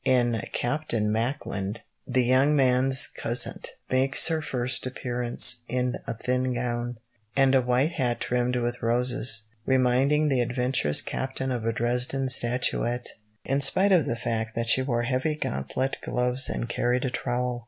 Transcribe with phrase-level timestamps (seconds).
[0.03, 1.75] In Captain Macklin,
[2.07, 3.61] the young man's cousin
[3.91, 6.97] makes her first appearance in a thin gown,
[7.35, 13.09] and a white hat trimmed with roses, reminding the adventurous captain of a Dresden statuette,
[13.45, 17.59] in spite of the fact that she wore heavy gauntlet gloves and carried a trowel.